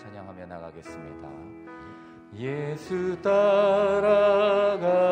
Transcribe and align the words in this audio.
찬양하며 0.00 0.46
나가겠습니다. 0.46 1.28
예수 2.34 3.20
따라가 3.20 5.09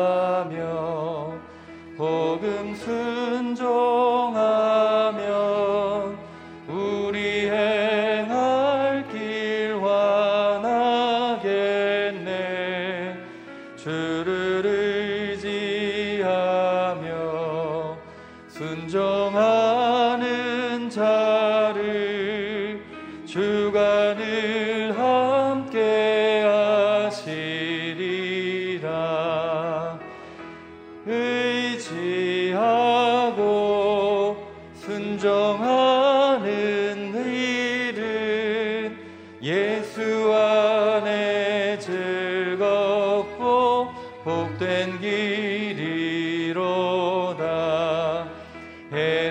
Hey. 48.91 49.28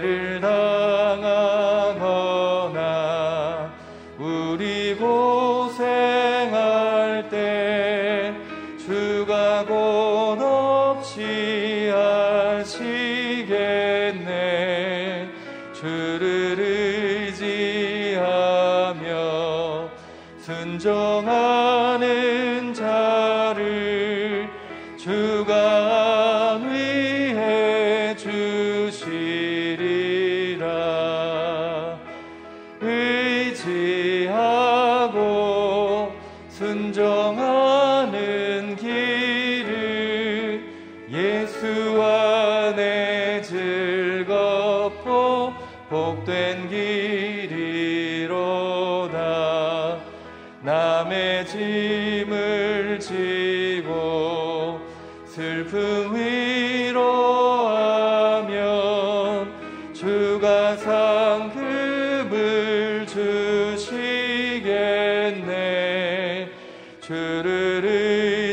주를 67.28 67.84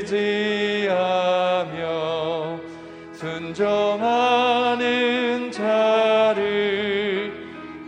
의지하며 0.04 0.90
순종하는 3.14 4.80
자를 5.50 7.32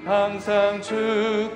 항상 0.06 0.82
주 0.82 1.52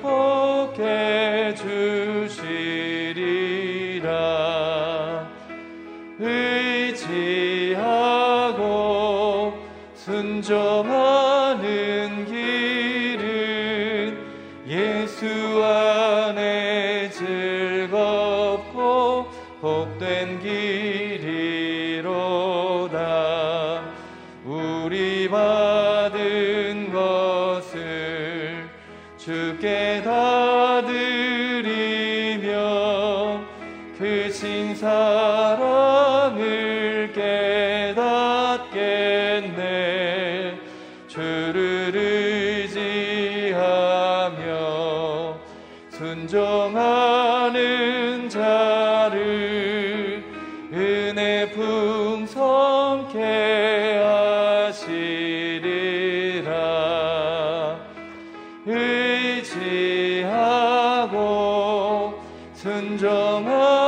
순정한 62.62 63.81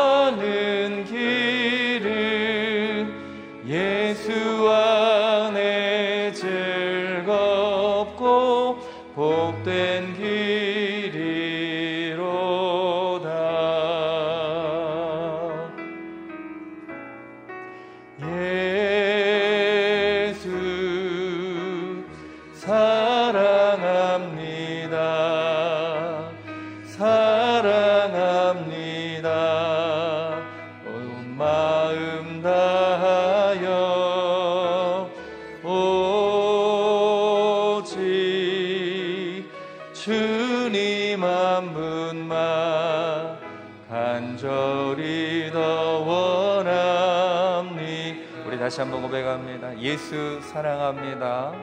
예수 49.93 50.41
사랑합니다. 50.41 51.53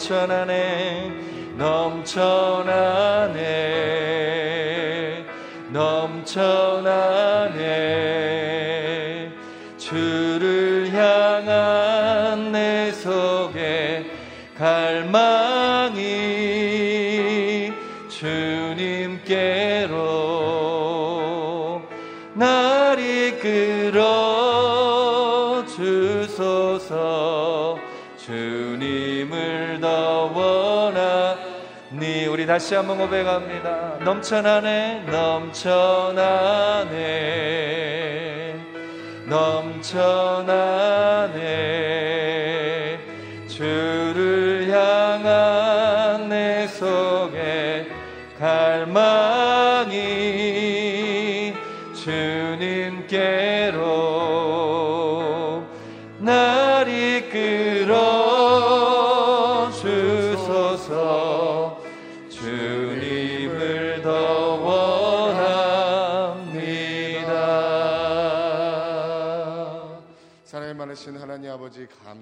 넘쳐나네 0.06 1.10
넘쳐나네 1.58 3.34
넘쳐나네. 5.72 7.56
주를 9.76 10.92
향 10.94 11.25
다시 32.46 32.75
한번 32.75 32.98
고백합니다. 32.98 33.98
넘쳐나네 34.04 35.04
넘쳐나네. 35.10 36.06
넘쳐나네 39.28 40.87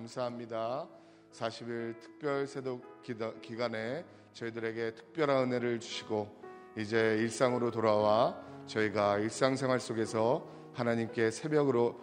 감사합니다. 0.05 0.87
40일 1.33 1.99
특별 1.99 2.47
세독 2.47 3.03
기간에 3.41 4.05
저희들에게 4.35 4.95
특별한 4.95 5.45
은혜를 5.45 5.81
주시고 5.81 6.29
이제 6.77 7.17
일상으로 7.21 7.71
돌아와 7.71 8.37
저희가 8.67 9.19
일상생활 9.19 9.81
속에서 9.81 10.47
하나님께 10.75 11.31
새벽으로 11.31 11.99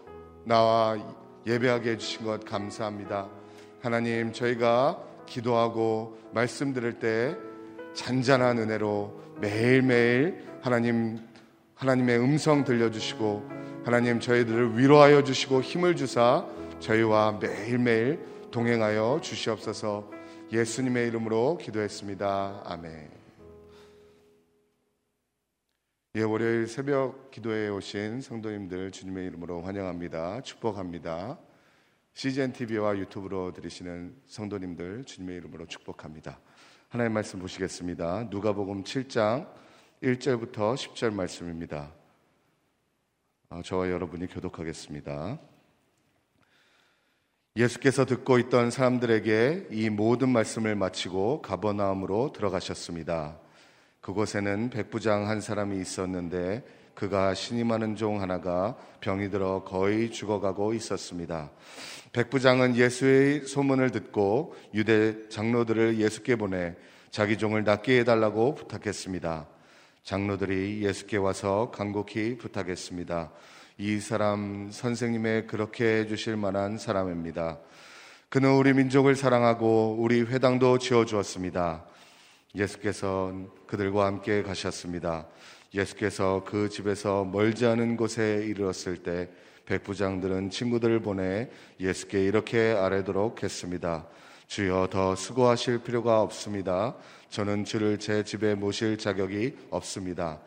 나와 0.45 0.98
예배하게 1.45 1.92
해주신 1.92 2.25
것 2.25 2.44
감사합니다. 2.44 3.30
하나님 3.81 4.33
저희가 4.33 5.03
기도하고 5.27 6.18
말씀 6.33 6.74
들을 6.74 6.98
때 6.98 7.38
잔잔한 7.94 8.57
은혜로 8.57 9.38
매일매일 9.42 10.44
하나님 10.62 11.19
하나님의 11.75 12.19
음성 12.19 12.63
들려주시고 12.63 13.50
하나님 13.86 14.19
저희들을 14.19 14.77
위로하여 14.77 15.24
주시고 15.24 15.62
힘을 15.62 15.95
주사 15.95 16.48
저희와 16.81 17.33
매일매일 17.33 18.49
동행하여 18.49 19.19
주시옵소서 19.21 20.09
예수님의 20.51 21.07
이름으로 21.07 21.59
기도했습니다. 21.59 22.63
아멘. 22.65 23.11
예, 26.15 26.23
월요일 26.23 26.67
새벽 26.67 27.29
기도에 27.29 27.69
오신 27.69 28.21
성도님들 28.21 28.91
주님의 28.91 29.27
이름으로 29.27 29.61
환영합니다. 29.61 30.41
축복합니다. 30.41 31.39
CGN 32.15 32.51
TV와 32.51 32.97
유튜브로 32.97 33.53
들으시는 33.53 34.15
성도님들 34.25 35.05
주님의 35.05 35.38
이름으로 35.38 35.67
축복합니다. 35.67 36.39
하나님 36.89 37.13
말씀 37.13 37.39
보시겠습니다. 37.39 38.27
누가복음 38.31 38.83
7장 38.83 39.47
1절부터 40.01 40.75
10절 40.75 41.13
말씀입니다. 41.13 41.93
아, 43.50 43.61
저와 43.61 43.89
여러분이 43.91 44.27
교독하겠습니다. 44.27 45.50
예수께서 47.58 48.05
듣고 48.05 48.39
있던 48.39 48.72
사람들에게 48.72 49.67
이 49.72 49.89
모든 49.89 50.29
말씀을 50.29 50.77
마치고 50.77 51.41
가버나움으로 51.41 52.31
들어가셨습니다. 52.31 53.39
그곳에는 54.00 54.70
백부장 54.70 55.27
한 55.27 55.41
사람이 55.41 55.77
있었는데 55.81 56.63
그가 56.93 57.34
신임하는 57.34 57.98
종 57.98 58.22
하나가 58.22 58.77
병이 59.01 59.29
들어 59.31 59.65
거의 59.65 60.12
죽어가고 60.12 60.74
있었습니다. 60.75 61.51
백부장은 62.13 62.77
예수의 62.77 63.46
소문을 63.46 63.91
듣고 63.91 64.55
유대 64.74 65.27
장로들을 65.27 66.00
예수께 66.00 66.38
보내 66.38 66.77
자기 67.10 67.38
종을 67.38 67.65
낫게 67.65 68.00
해달라고 68.00 68.55
부탁했습니다. 68.55 69.46
장로들이 70.03 70.84
예수께 70.84 71.17
와서 71.17 71.70
간곡히 71.75 72.38
부탁했습니다. 72.38 73.29
이 73.83 74.00
사람 74.00 74.69
선생님의 74.69 75.47
그렇게 75.47 76.01
해주실 76.01 76.38
만한 76.38 76.77
사람입니다. 76.77 77.57
그는 78.29 78.53
우리 78.53 78.73
민족을 78.73 79.15
사랑하고 79.15 79.95
우리 79.97 80.21
회당도 80.21 80.77
지어주었습니다. 80.77 81.83
예수께서 82.53 83.33
그들과 83.65 84.05
함께 84.05 84.43
가셨습니다. 84.43 85.25
예수께서 85.73 86.43
그 86.45 86.69
집에서 86.69 87.25
멀지 87.25 87.65
않은 87.65 87.97
곳에 87.97 88.45
이르렀을 88.45 88.97
때 88.97 89.31
백부장들은 89.65 90.51
친구들을 90.51 91.00
보내 91.00 91.50
예수께 91.79 92.23
이렇게 92.23 92.75
아뢰도록 92.77 93.41
했습니다. 93.41 94.05
주여 94.45 94.89
더 94.91 95.15
수고하실 95.15 95.79
필요가 95.79 96.21
없습니다. 96.21 96.95
저는 97.31 97.65
주를 97.65 97.97
제 97.97 98.23
집에 98.23 98.53
모실 98.53 99.00
자격이 99.00 99.57
없습니다. 99.71 100.39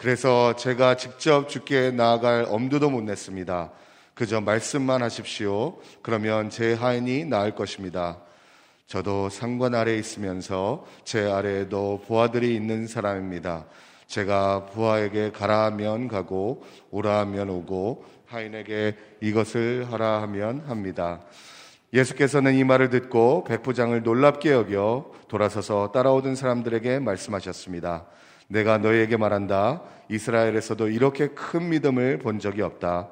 그래서 0.00 0.56
제가 0.56 0.96
직접 0.96 1.50
주께 1.50 1.90
나아갈 1.90 2.46
엄두도 2.48 2.88
못 2.88 3.02
냈습니다. 3.02 3.70
그저 4.14 4.40
말씀만 4.40 5.02
하십시오. 5.02 5.76
그러면 6.00 6.48
제 6.48 6.72
하인이 6.72 7.26
나을 7.26 7.54
것입니다. 7.54 8.16
저도 8.86 9.28
상관 9.28 9.74
아래에 9.74 9.98
있으면서 9.98 10.86
제 11.04 11.30
아래에도 11.30 12.00
부하들이 12.06 12.56
있는 12.56 12.86
사람입니다. 12.86 13.66
제가 14.06 14.64
부하에게 14.72 15.32
가라 15.32 15.66
하면 15.66 16.08
가고 16.08 16.64
오라 16.90 17.18
하면 17.18 17.50
오고 17.50 18.02
하인에게 18.24 18.96
이것을 19.20 19.86
하라 19.92 20.22
하면 20.22 20.64
합니다. 20.66 21.20
예수께서는 21.92 22.54
이 22.54 22.64
말을 22.64 22.88
듣고 22.88 23.44
백부장을 23.44 24.02
놀랍게 24.02 24.50
여겨 24.50 25.12
돌아서서 25.28 25.92
따라오던 25.92 26.36
사람들에게 26.36 27.00
말씀하셨습니다. 27.00 28.06
내가 28.50 28.78
너희에게 28.78 29.16
말한다. 29.16 29.80
이스라엘에서도 30.08 30.88
이렇게 30.88 31.28
큰 31.28 31.68
믿음을 31.68 32.18
본 32.18 32.40
적이 32.40 32.62
없다. 32.62 33.08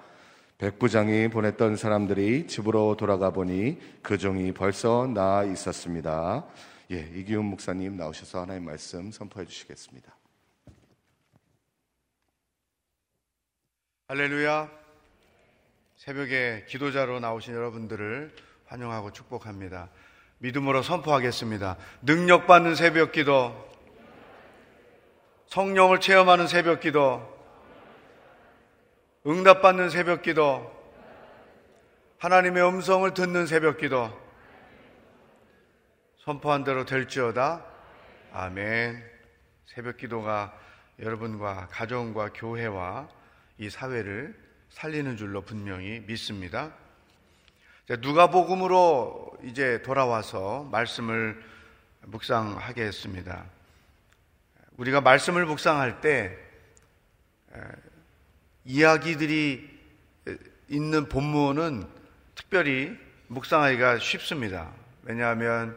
백부장이 0.59 1.29
보냈던 1.29 1.77
사람들이 1.77 2.49
집으로 2.49 2.97
돌아가 2.97 3.31
보니 3.31 3.79
그 4.03 4.19
종이 4.19 4.53
벌써 4.53 5.07
나아 5.07 5.45
있었습니다. 5.45 6.45
예, 6.91 7.09
이기훈 7.15 7.45
목사님 7.45 7.97
나오셔서 7.97 8.43
하나님 8.43 8.65
말씀 8.65 9.13
선포해 9.13 9.47
주시겠습니다. 9.47 10.13
할렐루야. 14.09 14.69
새벽에 15.99 16.65
기도자로 16.67 17.21
나오신 17.21 17.55
여러분들을 17.55 18.35
환영하고 18.67 19.13
축복합니다. 19.13 19.89
믿음으로 20.39 20.83
선포하겠습니다. 20.83 21.77
능력받는 22.03 22.75
새벽 22.75 23.13
기도, 23.13 23.68
성령을 25.49 26.01
체험하는 26.01 26.47
새벽 26.47 26.81
기도, 26.81 27.27
응답받는 29.27 29.89
새벽 29.89 30.21
기도, 30.21 30.71
하나님의 32.19 32.67
음성을 32.69 33.13
듣는 33.15 33.47
새벽 33.47 33.79
기도, 33.79 34.11
선포한 36.19 36.65
대로 36.65 36.85
될지어다. 36.85 37.65
아멘. 38.35 39.03
새벽 39.65 39.97
기도가 39.97 40.55
여러분과 40.99 41.69
가정과 41.71 42.35
교회와 42.35 43.09
이 43.57 43.71
사회를 43.71 44.39
살리는 44.69 45.17
줄로 45.17 45.41
분명히 45.41 46.01
믿습니다. 46.07 46.75
누가복음으로 47.89 49.39
이제 49.45 49.81
돌아와서 49.81 50.65
말씀을 50.71 51.43
묵상하겠습니다. 52.03 53.58
우리가 54.79 55.01
말씀을 55.01 55.45
묵상할 55.45 56.01
때 56.01 56.39
이야기들이 58.65 59.69
있는 60.69 61.09
본문은 61.09 61.85
특별히 62.37 62.97
묵상하기가 63.27 63.99
쉽습니다. 63.99 64.71
왜냐하면 65.03 65.77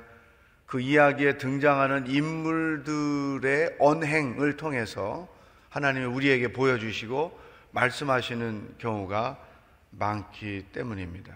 그 0.67 0.79
이야기에 0.79 1.37
등장하는 1.37 2.07
인물들의 2.07 3.77
언행을 3.79 4.55
통해서 4.57 5.27
하나님이 5.69 6.05
우리에게 6.05 6.53
보여주시고 6.53 7.39
말씀하시는 7.71 8.75
경우가 8.77 9.39
많기 9.89 10.67
때문입니다. 10.71 11.35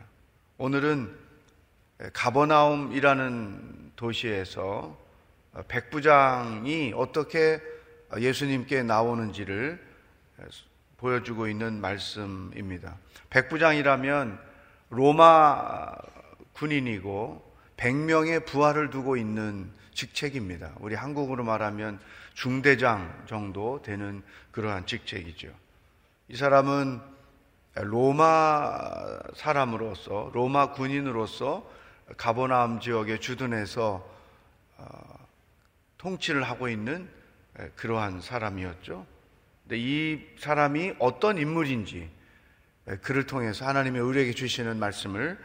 오늘은 0.59 1.17
가버나움이라는 2.13 3.93
도시에서 3.95 5.04
백부장이 5.67 6.93
어떻게 6.95 7.61
예수님께 8.17 8.83
나오는지를 8.83 9.79
보여주고 10.97 11.47
있는 11.47 11.79
말씀입니다. 11.81 12.97
백부장이라면 13.29 14.39
로마 14.89 15.91
군인이고 16.53 17.55
100명의 17.77 18.45
부하를 18.45 18.89
두고 18.89 19.17
있는 19.17 19.69
직책입니다. 19.93 20.73
우리 20.79 20.95
한국으로 20.95 21.43
말하면 21.43 21.99
중대장 22.33 23.23
정도 23.27 23.81
되는 23.81 24.23
그러한 24.51 24.85
직책이죠. 24.85 25.49
이 26.29 26.35
사람은 26.35 27.01
로마 27.75 29.19
사람으로서 29.35 30.31
로마 30.33 30.71
군인으로서 30.71 31.69
가보나움 32.17 32.79
지역에 32.79 33.19
주둔해서 33.19 34.15
어, 34.77 35.14
통치를 36.05 36.43
하고 36.43 36.69
있는 36.69 37.09
그러한 37.75 38.21
사람이었죠. 38.21 39.07
근데 39.63 39.77
이 39.79 40.21
사람이 40.37 40.93
어떤 40.99 41.39
인물인지 41.39 42.07
그를 43.01 43.25
통해서 43.25 43.65
하나님의 43.65 44.03
우리에게 44.03 44.33
주시는 44.33 44.77
말씀을 44.77 45.39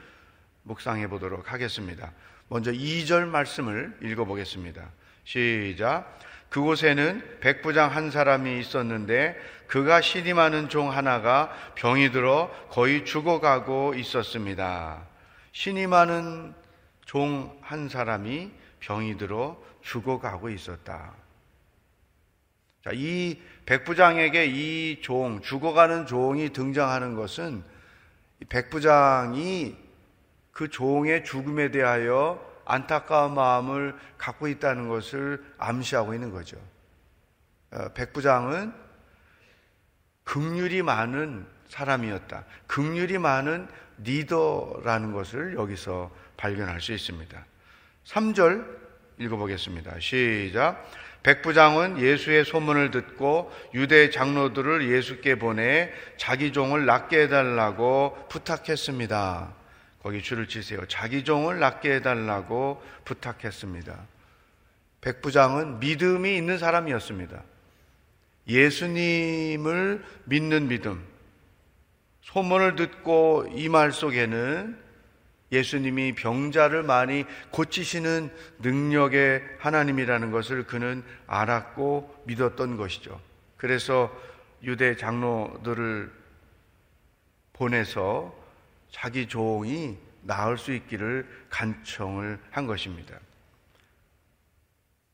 묵상해 0.65 1.09
보도록 1.09 1.51
하겠습니다. 1.51 2.13
먼저 2.49 2.73
2절 2.73 3.27
말씀을 3.27 3.97
읽어 4.03 4.27
보겠습니다. 4.27 4.91
시작. 5.25 6.19
그곳에는 6.51 7.39
백부장 7.41 7.95
한 7.95 8.11
사람이 8.11 8.61
있었는데 8.61 9.41
그가 9.67 10.03
신임하는 10.03 10.69
종 10.69 10.93
하나가 10.93 11.51
병이 11.77 12.11
들어 12.11 12.51
거의 12.69 13.07
죽어가고 13.07 13.95
있었습니다. 13.95 15.07
신임하는 15.53 16.53
종 17.07 17.59
한 17.63 17.89
사람이 17.89 18.51
병이 18.81 19.17
들어 19.17 19.57
죽어가고 19.83 20.49
있었다. 20.51 21.15
자, 22.85 22.91
이 22.95 23.41
백부장에게 23.67 24.47
이 24.47 25.03
종, 25.03 25.41
죽어가는 25.43 26.07
종이 26.07 26.51
등장하는 26.51 27.15
것은 27.15 27.63
백부장이 28.49 29.77
그 30.51 30.69
종의 30.69 31.25
죽음에 31.25 31.71
대하여 31.71 32.45
안타까운 32.65 33.35
마음을 33.35 33.99
갖고 34.17 34.49
있다는 34.49 34.89
것을 34.89 35.45
암시하고 35.59 36.15
있는 36.15 36.31
거죠. 36.31 36.57
어, 37.73 37.89
백부장은 37.95 38.73
극률이 40.25 40.83
많은 40.83 41.47
사람이었다. 41.69 42.45
극률이 42.67 43.19
많은 43.19 43.69
리더라는 43.99 45.13
것을 45.13 45.55
여기서 45.55 46.11
발견할 46.37 46.81
수 46.81 46.93
있습니다. 46.93 47.45
3절 48.05 48.80
읽어보겠습니다. 49.21 50.01
시작. 50.01 50.91
백부장은 51.23 52.01
예수의 52.01 52.47
소문을 52.47 52.91
듣고 52.91 53.53
유대 53.75 54.09
장로들을 54.09 54.91
예수께 54.91 55.35
보내 55.39 55.93
자기 56.17 56.53
종을 56.53 56.87
낫게 56.87 57.25
해달라고 57.25 58.17
부탁했습니다. 58.31 59.55
거기 60.03 60.23
줄을 60.23 60.49
치세요. 60.49 60.81
자기 60.89 61.25
종을 61.25 61.59
낫게 61.59 61.97
해달라고 61.97 62.83
부탁했습니다. 63.05 63.99
백부장은 65.03 65.81
믿음이 65.81 66.35
있는 66.37 66.57
사람이었습니다. 66.57 67.43
예수님을 68.49 70.03
믿는 70.25 70.69
믿음. 70.69 71.05
소문을 72.23 72.77
듣고 72.77 73.47
이 73.55 73.69
말 73.69 73.93
속에는 73.93 74.90
예수님이 75.53 76.15
병자를 76.15 76.83
많이 76.83 77.25
고치시는 77.51 78.31
능력의 78.61 79.43
하나님이라는 79.59 80.31
것을 80.31 80.65
그는 80.65 81.03
알았고 81.27 82.23
믿었던 82.27 82.77
것이죠. 82.77 83.21
그래서 83.57 84.11
유대 84.63 84.97
장로들을 84.97 86.13
보내서 87.53 88.35
자기 88.91 89.27
종이 89.27 89.99
나을 90.23 90.59
수 90.59 90.73
있기를 90.73 91.27
간청을 91.49 92.39
한 92.51 92.67
것입니다. 92.67 93.19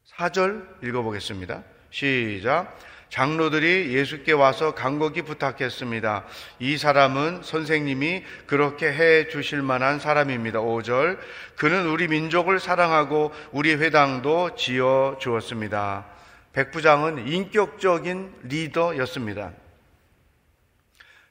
4절 0.07 0.85
읽어보겠습니다. 0.85 1.63
시작. 1.91 2.79
장로들이 3.09 3.95
예수께 3.95 4.33
와서 4.33 4.75
간곡히 4.75 5.23
부탁했습니다. 5.23 6.25
이 6.59 6.77
사람은 6.77 7.43
선생님이 7.43 8.25
그렇게 8.47 8.93
해 8.93 9.29
주실 9.29 9.63
만한 9.63 10.01
사람입니다. 10.01 10.61
5절. 10.61 11.19
그는 11.57 11.87
우리 11.89 12.09
민족을 12.09 12.59
사랑하고 12.59 13.33
우리 13.53 13.75
회당도 13.75 14.57
지어 14.57 15.17
주었습니다. 15.21 16.07
백부장은 16.53 17.29
인격적인 17.29 18.35
리더였습니다. 18.45 19.53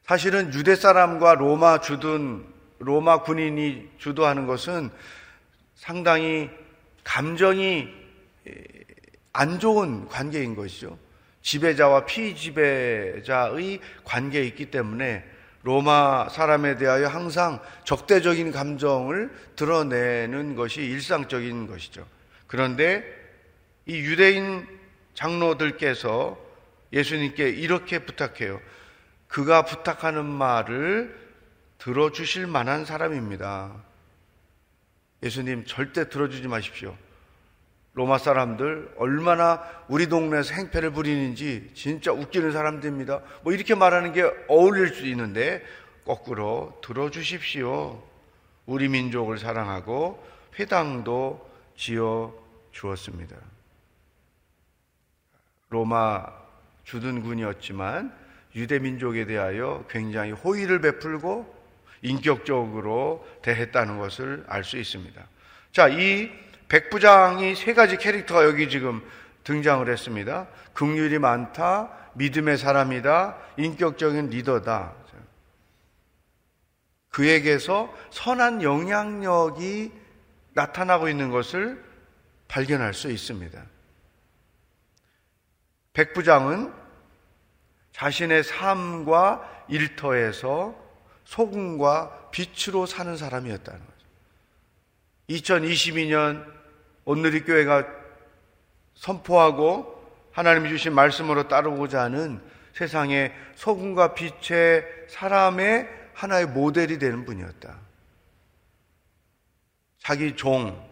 사실은 0.03 0.53
유대 0.53 0.75
사람과 0.75 1.33
로마 1.33 1.79
주둔, 1.81 2.45
로마 2.79 3.23
군인이 3.23 3.89
주도하는 3.97 4.45
것은 4.45 4.91
상당히 5.73 6.49
감정이 7.03 7.87
안 9.33 9.59
좋은 9.59 10.07
관계인 10.07 10.55
것이죠. 10.55 10.97
지배자와 11.45 12.05
피지배자의 12.05 13.79
관계에 14.03 14.43
있기 14.45 14.71
때문에 14.71 15.23
로마 15.61 16.27
사람에 16.27 16.75
대하여 16.75 17.07
항상 17.07 17.59
적대적인 17.83 18.51
감정을 18.51 19.31
드러내는 19.55 20.55
것이 20.55 20.81
일상적인 20.81 21.67
것이죠. 21.67 22.05
그런데 22.47 23.03
이 23.85 23.97
유대인 23.97 24.67
장로들께서 25.13 26.37
예수님께 26.91 27.49
이렇게 27.49 27.99
부탁해요. 27.99 28.59
그가 29.27 29.65
부탁하는 29.65 30.25
말을 30.25 31.15
들어주실 31.77 32.47
만한 32.47 32.85
사람입니다. 32.85 33.71
예수님 35.21 35.65
절대 35.65 36.09
들어주지 36.09 36.47
마십시오. 36.47 36.97
로마 37.95 38.17
사람들 38.17 38.93
얼마나 38.97 39.63
우리 39.87 40.07
동네에서 40.07 40.53
행패를 40.53 40.91
부리는지 40.91 41.71
진짜 41.73 42.11
웃기는 42.11 42.51
사람들입니다. 42.51 43.21
뭐 43.41 43.53
이렇게 43.53 43.73
말하는 43.73 44.11
게 44.11 44.29
어울릴 44.49 44.89
수 44.89 45.05
있는데 45.07 45.63
거꾸로 46.05 46.77
들어주십시오. 46.83 48.03
우리 48.65 48.89
민족을 48.89 49.37
사랑하고 49.37 50.21
회당도 50.59 51.49
지어 51.77 52.33
주었습니다. 52.71 53.37
로마 55.69 56.25
주둔군이었지만 56.83 58.13
유대 58.55 58.79
민족에 58.79 59.25
대하여 59.25 59.85
굉장히 59.89 60.31
호의를 60.31 60.81
베풀고 60.81 61.55
인격적으로 62.01 63.25
대했다는 63.41 63.97
것을 63.99 64.43
알 64.47 64.65
수 64.65 64.77
있습니다. 64.77 65.25
자, 65.71 65.87
이 65.89 66.29
백부장이 66.67 67.55
세 67.55 67.73
가지 67.73 67.97
캐릭터가 67.97 68.45
여기 68.45 68.69
지금 68.69 69.01
등장을 69.43 69.87
했습니다. 69.87 70.47
극률이 70.73 71.19
많다, 71.19 71.91
믿음의 72.15 72.57
사람이다, 72.57 73.37
인격적인 73.57 74.29
리더다. 74.29 74.93
그에게서 77.09 77.95
선한 78.09 78.61
영향력이 78.61 79.93
나타나고 80.53 81.07
있는 81.07 81.29
것을 81.29 81.81
발견할 82.49 82.93
수 82.93 83.09
있습니다. 83.09 83.63
백부장은 85.93 86.73
자신의 87.93 88.43
삶과 88.43 89.65
일터에서 89.69 90.75
소금과 91.23 92.31
빛으로 92.31 92.85
사는 92.85 93.15
사람이었다는 93.15 93.79
거죠. 93.79 93.94
2022년 95.29 96.45
오늘의 97.05 97.45
교회가 97.45 97.85
선포하고 98.93 99.93
하나님이 100.31 100.69
주신 100.69 100.93
말씀으로 100.93 101.47
따르고자 101.47 102.01
하는 102.01 102.41
세상의 102.73 103.33
소금과 103.55 104.13
빛의 104.13 104.85
사람의 105.07 105.87
하나의 106.13 106.47
모델이 106.47 106.99
되는 106.99 107.25
분이었다. 107.25 107.79
자기 109.99 110.35
종, 110.35 110.85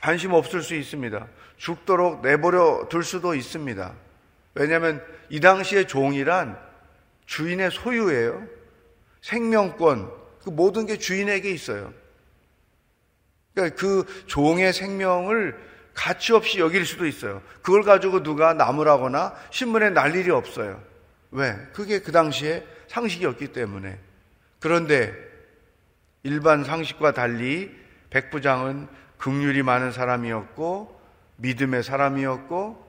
관심 0.00 0.32
없을 0.32 0.62
수 0.62 0.74
있습니다. 0.74 1.26
죽도록 1.56 2.22
내버려 2.22 2.86
둘 2.88 3.02
수도 3.02 3.34
있습니다. 3.34 3.94
왜냐하면 4.54 5.04
이 5.28 5.40
당시의 5.40 5.88
종이란 5.88 6.58
주인의 7.26 7.70
소유예요. 7.70 8.46
생명권, 9.20 10.10
그 10.42 10.50
모든 10.50 10.86
게 10.86 10.96
주인에게 10.96 11.50
있어요. 11.50 11.92
그러니까 13.58 13.76
그 13.76 14.04
종의 14.26 14.72
생명을 14.72 15.58
가치 15.92 16.32
없이 16.32 16.60
여길 16.60 16.86
수도 16.86 17.06
있어요. 17.06 17.42
그걸 17.60 17.82
가지고 17.82 18.22
누가 18.22 18.54
나무라거나 18.54 19.34
신문에 19.50 19.90
날 19.90 20.14
일이 20.14 20.30
없어요. 20.30 20.80
왜? 21.32 21.56
그게 21.72 21.98
그 21.98 22.12
당시에 22.12 22.64
상식이었기 22.86 23.48
때문에. 23.48 23.98
그런데 24.60 25.12
일반 26.22 26.62
상식과 26.62 27.12
달리 27.12 27.74
백부장은 28.10 28.86
극률이 29.18 29.62
많은 29.64 29.90
사람이었고 29.90 31.00
믿음의 31.36 31.82
사람이었고 31.82 32.88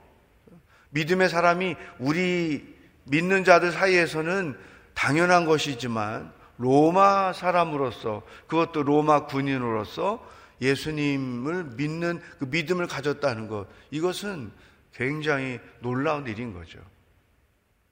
믿음의 0.92 1.30
사람이 1.30 1.76
우리 1.98 2.76
믿는 3.06 3.44
자들 3.44 3.72
사이에서는 3.72 4.56
당연한 4.94 5.46
것이지만 5.46 6.32
로마 6.58 7.34
사람으로서 7.34 8.22
그것도 8.48 8.84
로마 8.84 9.26
군인으로서 9.26 10.24
예수님을 10.62 11.64
믿는 11.76 12.22
그 12.38 12.46
믿음을 12.46 12.88
가졌다는 12.88 13.48
것, 13.48 13.68
이것은 13.92 14.52
굉장히 14.94 15.60
놀라운 15.80 16.28
일인 16.28 16.54
거죠. 16.54 16.80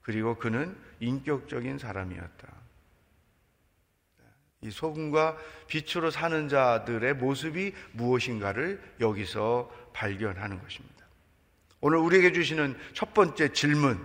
그리고 0.02 0.36
그는 0.36 0.76
인격적인 1.00 1.78
사람이었다. 1.78 2.58
이 4.62 4.70
소금과 4.70 5.36
빛으로 5.68 6.10
사는 6.10 6.48
자들의 6.48 7.14
모습이 7.14 7.72
무엇인가를 7.92 8.82
여기서 9.00 9.70
발견하는 9.92 10.60
것입니다. 10.60 11.06
오늘 11.80 11.98
우리에게 11.98 12.32
주시는 12.32 12.76
첫 12.92 13.14
번째 13.14 13.52
질문. 13.52 14.04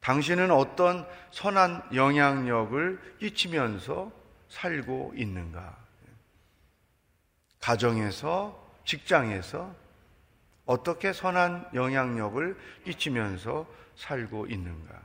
당신은 0.00 0.50
어떤 0.50 1.06
선한 1.30 1.90
영향력을 1.94 3.16
끼치면서 3.20 4.10
살고 4.48 5.12
있는가? 5.14 5.78
가정에서, 7.60 8.58
직장에서 8.84 9.74
어떻게 10.64 11.12
선한 11.12 11.68
영향력을 11.74 12.56
끼치면서 12.84 13.66
살고 13.96 14.46
있는가? 14.46 15.00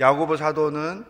야고보 0.00 0.36
사도는 0.36 1.04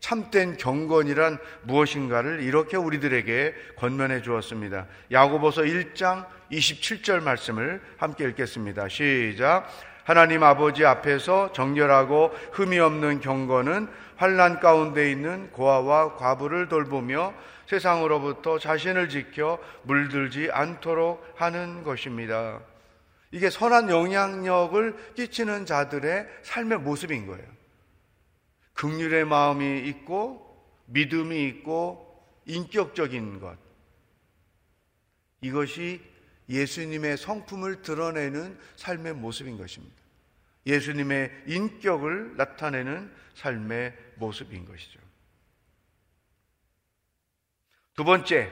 참된 0.00 0.56
경건이란 0.56 1.38
무엇인가를 1.62 2.40
이렇게 2.40 2.76
우리들에게 2.76 3.54
권면해 3.76 4.22
주었습니다. 4.22 4.86
야고보서 5.10 5.62
1장 5.62 6.26
27절 6.52 7.22
말씀을 7.22 7.82
함께 7.96 8.24
읽겠습니다. 8.28 8.88
시작. 8.88 9.68
하나님 10.04 10.42
아버지 10.42 10.86
앞에서 10.86 11.52
정결하고 11.52 12.32
흠이 12.52 12.78
없는 12.78 13.20
경건은 13.20 13.88
환란 14.16 14.60
가운데 14.60 15.10
있는 15.10 15.50
고아와 15.52 16.16
과부를 16.16 16.68
돌보며 16.68 17.34
세상으로부터 17.68 18.58
자신을 18.58 19.08
지켜 19.10 19.58
물들지 19.82 20.48
않도록 20.50 21.22
하는 21.36 21.82
것입니다. 21.82 22.60
이게 23.30 23.50
선한 23.50 23.90
영향력을 23.90 25.14
끼치는 25.14 25.66
자들의 25.66 26.26
삶의 26.42 26.78
모습인 26.78 27.26
거예요. 27.26 27.46
극률의 28.72 29.26
마음이 29.26 29.86
있고 29.88 30.66
믿음이 30.86 31.46
있고 31.48 32.24
인격적인 32.46 33.40
것. 33.40 33.58
이것이 35.42 36.00
예수님의 36.48 37.18
성품을 37.18 37.82
드러내는 37.82 38.58
삶의 38.76 39.14
모습인 39.14 39.58
것입니다. 39.58 39.94
예수님의 40.64 41.30
인격을 41.46 42.36
나타내는 42.36 43.12
삶의 43.34 43.94
모습인 44.16 44.64
것이죠. 44.64 45.07
두 47.98 48.04
번째, 48.04 48.48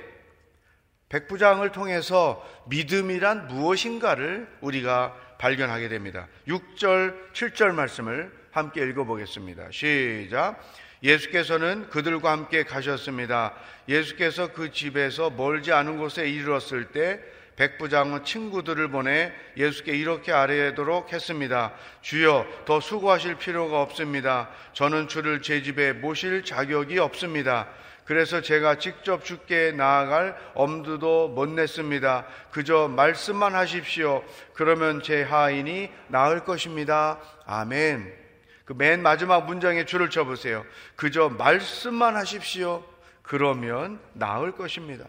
백부장을 1.08 1.70
통해서 1.70 2.44
믿음이란 2.66 3.46
무엇인가를 3.46 4.48
우리가 4.60 5.14
발견하게 5.38 5.88
됩니다. 5.88 6.26
6절, 6.48 7.32
7절 7.32 7.70
말씀을 7.70 8.32
함께 8.50 8.80
읽어보겠습니다. 8.88 9.68
시작. 9.70 10.60
예수께서는 11.00 11.88
그들과 11.90 12.32
함께 12.32 12.64
가셨습니다. 12.64 13.54
예수께서 13.88 14.52
그 14.52 14.72
집에서 14.72 15.30
멀지 15.30 15.72
않은 15.72 15.96
곳에 15.96 16.28
이르렀을 16.28 16.86
때 16.86 17.20
백부장은 17.54 18.24
친구들을 18.24 18.88
보내 18.88 19.32
예수께 19.56 19.92
이렇게 19.92 20.32
아뢰도록 20.32 21.12
했습니다. 21.12 21.72
주여, 22.02 22.64
더 22.64 22.80
수고하실 22.80 23.36
필요가 23.36 23.80
없습니다. 23.80 24.50
저는 24.72 25.06
주를 25.06 25.40
제 25.40 25.62
집에 25.62 25.92
모실 25.92 26.44
자격이 26.44 26.98
없습니다. 26.98 27.68
그래서 28.06 28.40
제가 28.40 28.78
직접 28.78 29.24
주께 29.24 29.72
나아갈 29.72 30.36
엄두도 30.54 31.28
못 31.28 31.48
냈습니다. 31.48 32.26
그저 32.50 32.88
말씀만 32.88 33.54
하십시오. 33.54 34.24
그러면 34.54 35.02
제 35.02 35.22
하인이 35.22 35.90
나을 36.08 36.44
것입니다. 36.44 37.20
아멘. 37.44 38.26
그 38.64 38.74
맨 38.74 39.00
마지막 39.02 39.46
문장에 39.46 39.84
줄을 39.84 40.10
쳐보세요. 40.10 40.64
그저 40.96 41.28
말씀만 41.28 42.16
하십시오. 42.16 42.84
그러면 43.22 44.00
나을 44.12 44.52
것입니다. 44.52 45.06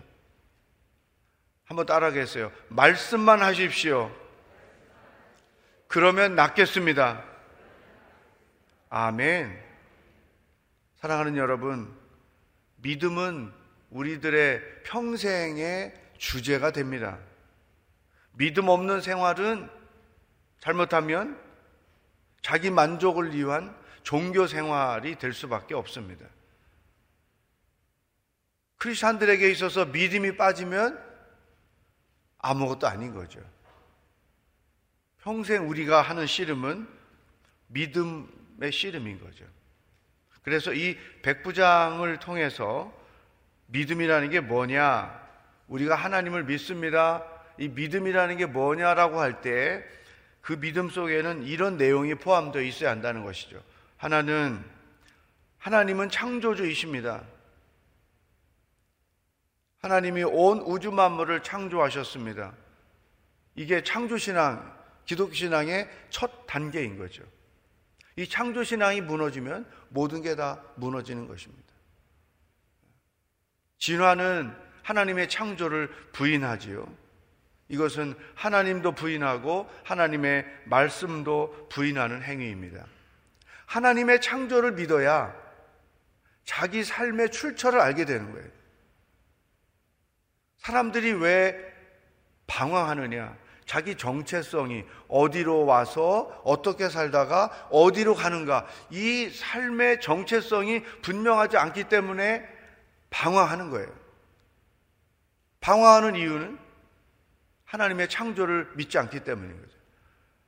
한번 1.66 1.86
따라하겠어요. 1.86 2.52
말씀만 2.70 3.42
하십시오. 3.42 4.12
그러면 5.88 6.36
낫겠습니다. 6.36 7.24
아멘. 8.90 9.60
사랑하는 10.96 11.36
여러분, 11.38 11.94
믿음은 12.78 13.52
우리들의 13.90 14.84
평생의 14.84 15.94
주제가 16.18 16.72
됩니다. 16.72 17.20
믿음 18.34 18.68
없는 18.68 19.02
생활은 19.02 19.70
잘못하면 20.60 21.40
자기 22.42 22.70
만족을 22.70 23.34
위한 23.36 23.76
종교 24.04 24.48
생활이 24.48 25.18
될 25.18 25.34
수밖에 25.34 25.74
없습니다. 25.74 26.26
크리스천들에게 28.78 29.50
있어서 29.52 29.86
믿음이 29.86 30.38
빠지면 30.38 31.04
아무것도 32.38 32.88
아닌 32.88 33.14
거죠. 33.14 33.42
평생 35.20 35.68
우리가 35.68 36.02
하는 36.02 36.28
씨름은 36.28 36.88
믿음의 37.68 38.72
씨름인 38.72 39.20
거죠. 39.20 39.46
그래서 40.48 40.74
이 40.74 40.98
백부장을 41.24 42.20
통해서 42.20 42.90
믿음이라는 43.66 44.30
게 44.30 44.40
뭐냐? 44.40 45.28
우리가 45.68 45.94
하나님을 45.94 46.46
믿습니다. 46.46 47.22
이 47.60 47.68
믿음이라는 47.68 48.38
게 48.38 48.46
뭐냐라고 48.46 49.20
할 49.20 49.42
때 49.42 49.84
그 50.40 50.58
믿음 50.58 50.90
속에는 50.90 51.44
이런 51.44 51.76
내용이 51.76 52.16
포함되어 52.16 52.62
있어야 52.62 52.92
한다는 52.92 53.26
것이죠. 53.26 53.62
하나는 53.98 54.64
하나님은 55.58 56.10
창조주이십니다. 56.10 57.26
하나님이 59.82 60.24
온 60.24 60.60
우주 60.60 60.94
만물을 60.94 61.44
창조하셨습니다. 61.44 62.54
이게 63.56 63.84
창조신앙, 63.84 64.74
기독신앙의 65.04 65.90
첫 66.10 66.48
단계인 66.48 66.98
거죠. 66.98 67.24
이 68.18 68.28
창조신앙이 68.28 69.02
무너지면 69.02 69.70
모든 69.90 70.22
게 70.22 70.36
다 70.36 70.62
무너지는 70.76 71.28
것입니다. 71.28 71.64
진화는 73.78 74.54
하나님의 74.84 75.30
창조를 75.30 75.90
부인하지요. 76.12 76.88
이것은 77.70 78.16
하나님도 78.36 78.94
부인하고 78.94 79.70
하나님의 79.84 80.46
말씀도 80.66 81.68
부인하는 81.70 82.24
행위입니다. 82.24 82.86
하나님의 83.66 84.22
창조를 84.22 84.74
믿어야 84.74 85.36
자기 86.44 86.84
삶의 86.84 87.32
출처를 87.32 87.80
알게 87.80 88.06
되는 88.06 88.32
거예요. 88.32 88.50
사람들이 90.60 91.12
왜 91.14 91.56
방황하느냐? 92.48 93.38
자기 93.68 93.96
정체성이 93.96 94.86
어디로 95.10 95.66
와서 95.66 96.42
어떻게 96.46 96.88
살다가 96.90 97.68
어디로 97.70 98.16
가는가? 98.16 98.66
이 98.90 99.30
삶의 99.30 100.00
정체성이 100.00 100.84
분명하지 101.02 101.58
않기 101.58 101.84
때문에 101.84 102.48
방황하는 103.10 103.70
거예요. 103.70 103.90
방황하는 105.60 106.16
이유는 106.16 106.58
하나님의 107.66 108.08
창조를 108.08 108.72
믿지 108.76 108.98
않기 108.98 109.26
때문인 109.26 109.60
거죠. 109.60 109.78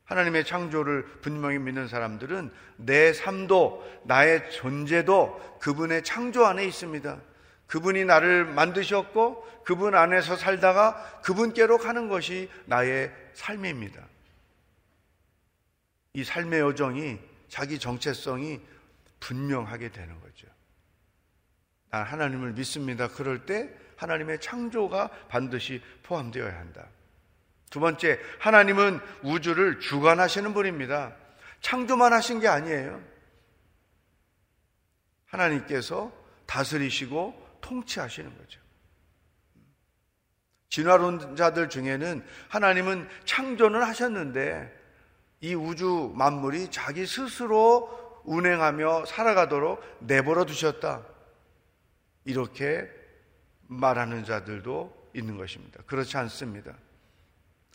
하나님의 0.06 0.46
창조를 0.46 1.04
분명히 1.22 1.60
믿는 1.60 1.90
사람들은 1.90 2.52
내 2.78 3.12
삶도 3.12 4.02
나의 4.06 4.50
존재도 4.50 5.58
그분의 5.60 6.06
창조 6.06 6.46
안에 6.46 6.64
있습니다. 6.66 7.20
그분이 7.70 8.04
나를 8.06 8.46
만드셨고 8.46 9.64
그분 9.64 9.96
안에서 9.96 10.36
살다가 10.36 11.22
그분께로 11.22 11.78
가는 11.78 12.10
것이 12.10 12.50
나의 12.66 13.14
삶입니다. 13.34 14.04
이 16.14 16.24
삶의 16.24 16.60
여정이 16.62 17.20
자기 17.48 17.78
정체성이 17.78 18.60
분명하게 19.20 19.90
되는 19.90 20.20
거죠. 20.20 20.48
난 21.92 22.04
하나님을 22.04 22.54
믿습니다. 22.54 23.08
그럴 23.08 23.46
때 23.46 23.70
하나님의 23.98 24.42
창조가 24.42 25.10
반드시 25.28 25.82
포함되어야 26.04 26.58
한다. 26.58 26.88
두 27.70 27.80
번째, 27.80 28.20
하나님은 28.40 29.00
우주를 29.22 29.80
주관하시는 29.80 30.56
분입니다. 30.56 31.16
창조만 31.62 32.14
하신 32.14 32.40
게 32.40 32.48
아니에요. 32.48 33.00
하나님께서 35.28 36.12
다스리시고 36.48 37.49
통치하시는 37.62 38.38
거죠. 38.38 38.60
진화론자들 40.70 41.70
중에는 41.70 42.24
하나님은 42.48 43.08
창조는 43.26 43.82
하셨는데 43.82 44.78
이 45.42 45.56
우주 45.56 46.12
만물이 46.16 46.70
자기 46.70 47.06
스스로 47.06 48.22
운행하며 48.26 49.06
살아가도록 49.06 49.82
내버려 50.00 50.46
두셨다. 50.46 51.04
이렇게 52.26 52.88
말하는 53.68 54.26
자들도 54.26 55.12
있는 55.16 55.38
것입니다. 55.38 55.82
그렇지 55.86 56.18
않습니다. 56.18 56.76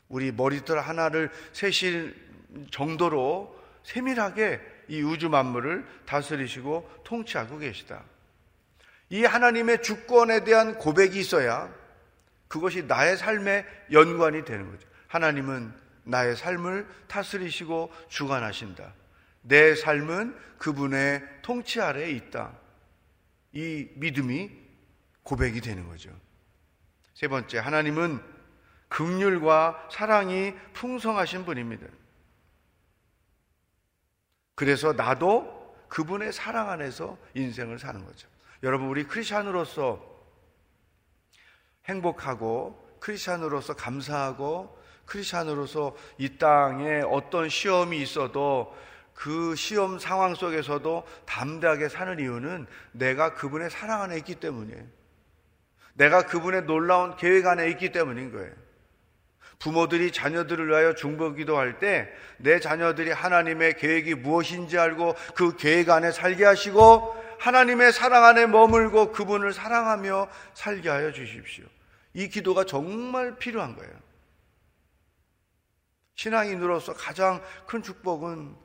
우리 0.09 0.31
머리털 0.31 0.79
하나를 0.79 1.31
세실 1.53 2.15
정도로 2.71 3.59
세밀하게 3.83 4.61
이 4.89 5.03
우주 5.03 5.29
만물을 5.29 5.87
다스리시고 6.07 6.89
통치하고 7.05 7.59
계시다. 7.59 8.05
이 9.11 9.25
하나님의 9.25 9.83
주권에 9.83 10.45
대한 10.45 10.79
고백이 10.79 11.19
있어야 11.19 11.73
그것이 12.49 12.85
나의 12.85 13.17
삶에 13.17 13.67
연관이 13.93 14.45
되는 14.45 14.71
거죠. 14.71 14.89
하나님은 15.09 15.73
나의 16.05 16.37
삶을 16.37 16.87
다스리시고 17.09 17.93
주관하신다. 18.09 18.95
내 19.43 19.75
삶은 19.75 20.37
그분의 20.59 21.23
통치 21.43 21.81
아래에 21.81 22.11
있다. 22.11 22.53
이 23.53 23.89
믿음이 23.95 24.51
고백이 25.23 25.61
되는 25.61 25.89
거죠. 25.89 26.11
세 27.15 27.29
번째, 27.29 27.59
하나님은 27.59 28.21
극률과 28.89 29.89
사랑이 29.91 30.55
풍성하신 30.73 31.45
분입니다. 31.45 31.87
그래서 34.55 34.93
나도 34.93 35.75
그분의 35.89 36.33
사랑 36.33 36.71
안에서 36.71 37.19
인생을 37.35 37.79
사는 37.79 38.05
거죠. 38.05 38.29
여러분, 38.65 38.89
우리 38.89 39.05
크리스천으로서 39.05 40.03
행복하고 41.85 42.83
크리스천으로서 42.99 43.75
감사하고 43.77 44.83
크리스천으로서 45.05 45.95
이 46.17 46.39
땅에 46.39 47.03
어떤 47.07 47.51
시험이 47.51 48.01
있어도 48.01 48.75
그 49.13 49.55
시험 49.55 49.99
상황 49.99 50.35
속에서도 50.35 51.07
담대하게 51.27 51.91
사는 51.91 52.19
이유는 52.19 52.67
내가 52.93 53.35
그분의 53.35 53.69
사랑 53.69 54.01
안에 54.01 54.17
있기 54.17 54.37
때문이에요. 54.37 54.83
내가 55.93 56.25
그분의 56.25 56.63
놀라운 56.63 57.17
계획 57.17 57.47
안에 57.47 57.69
있기 57.69 57.93
때문인 57.93 58.33
거예요. 58.33 58.51
부모들이 59.59 60.11
자녀들을 60.11 60.69
위하여 60.69 60.95
중보 60.95 61.35
기도 61.35 61.59
할 61.59 61.79
때 61.79 62.09
내 62.39 62.59
자녀들이 62.61 63.11
하나님의 63.13 63.77
계획이 63.77 64.15
무엇인지 64.15 64.79
알고 64.79 65.15
그 65.35 65.55
계획 65.57 65.91
안에 65.91 66.11
살게 66.13 66.45
하시고 66.47 67.24
하나님의 67.39 67.93
사랑 67.93 68.25
안에 68.25 68.47
머물고 68.47 69.13
그분을 69.13 69.53
사랑하며 69.53 70.29
살게 70.55 70.89
하여 70.89 71.13
주십시오. 71.13 71.67
이 72.13 72.29
기도가 72.29 72.65
정말 72.65 73.37
필요한 73.37 73.75
거예요. 73.77 73.93
신앙인으로서 76.15 76.95
가장 76.95 77.43
큰 77.67 77.83
축복은 77.83 78.57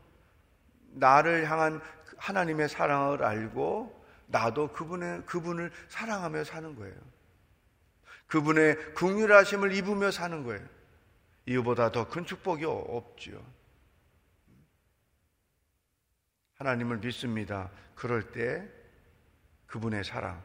나를 0.92 1.50
향한 1.50 1.82
하나님의 2.18 2.70
사랑을 2.70 3.24
알고 3.24 4.00
나도 4.28 4.72
그분의, 4.74 5.26
그분을 5.26 5.72
사랑하며 5.88 6.44
사는 6.44 6.76
거예요. 6.76 6.96
그분의 8.28 8.94
긍휼하심을 8.94 9.74
입으며 9.74 10.12
사는 10.12 10.44
거예요. 10.44 10.64
이보다 11.48 11.92
더 11.92 12.08
큰 12.08 12.26
축복이 12.26 12.64
없지요. 12.66 13.44
하나님을 16.60 16.98
믿습니다. 16.98 17.72
그럴 17.95 18.32
때 18.32 18.67
그분의 19.67 20.04
사랑 20.04 20.41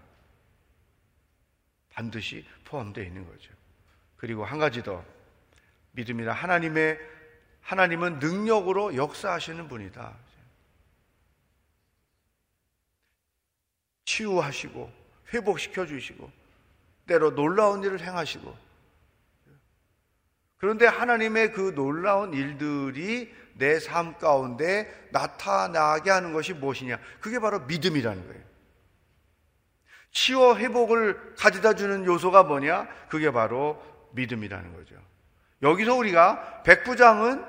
반드시 1.90 2.46
포함되어 2.64 3.04
있는 3.04 3.26
거죠. 3.26 3.52
그리고 4.16 4.44
한 4.44 4.58
가지 4.58 4.82
더 4.82 5.04
믿음이라 5.92 6.32
하나님의 6.32 6.98
하나님은 7.60 8.18
능력으로 8.20 8.94
역사하시는 8.96 9.68
분이다. 9.68 10.16
치유하시고 14.04 14.92
회복시켜 15.32 15.86
주시고 15.86 16.30
때로 17.06 17.34
놀라운 17.34 17.82
일을 17.82 18.00
행하시고 18.00 18.56
그런데 20.58 20.86
하나님의 20.86 21.52
그 21.52 21.74
놀라운 21.74 22.32
일들이 22.34 23.34
내 23.58 23.78
삶 23.78 24.18
가운데 24.18 25.08
나타나게 25.10 26.10
하는 26.10 26.32
것이 26.32 26.52
무엇이냐? 26.52 26.98
그게 27.20 27.38
바로 27.38 27.60
믿음이라는 27.60 28.26
거예요. 28.26 28.42
치유 30.10 30.54
회복을 30.56 31.34
가져다 31.36 31.74
주는 31.74 32.04
요소가 32.04 32.44
뭐냐? 32.44 32.88
그게 33.08 33.30
바로 33.30 33.82
믿음이라는 34.12 34.74
거죠. 34.76 34.94
여기서 35.62 35.94
우리가 35.94 36.62
백부장은 36.62 37.44